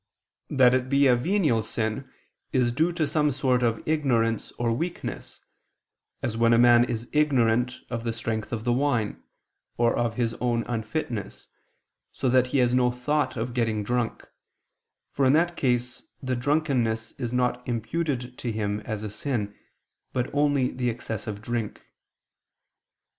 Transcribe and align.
That 0.49 0.73
it 0.73 0.89
be 0.89 1.05
a 1.05 1.15
venial 1.15 1.61
sin, 1.61 2.09
is 2.51 2.71
due 2.71 2.91
some 3.05 3.29
sort 3.29 3.61
of 3.61 3.87
ignorance 3.87 4.51
or 4.53 4.73
weakness, 4.73 5.39
as 6.23 6.35
when 6.35 6.53
a 6.53 6.57
man 6.57 6.83
is 6.85 7.07
ignorant 7.11 7.77
of 7.87 8.03
the 8.03 8.11
strength 8.11 8.51
of 8.51 8.63
the 8.63 8.73
wine, 8.73 9.21
or 9.77 9.95
of 9.95 10.15
his 10.15 10.33
own 10.41 10.63
unfitness, 10.63 11.49
so 12.11 12.29
that 12.29 12.47
he 12.47 12.57
has 12.57 12.73
no 12.73 12.89
thought 12.89 13.37
of 13.37 13.53
getting 13.53 13.83
drunk, 13.83 14.27
for 15.11 15.23
in 15.23 15.33
that 15.33 15.55
case 15.55 16.05
the 16.19 16.35
drunkenness 16.35 17.11
is 17.19 17.31
not 17.31 17.61
imputed 17.67 18.35
to 18.39 18.51
him 18.51 18.79
as 18.79 19.03
a 19.03 19.09
sin, 19.11 19.55
but 20.13 20.33
only 20.33 20.71
the 20.71 20.89
excessive 20.89 21.43
drink. 21.43 21.79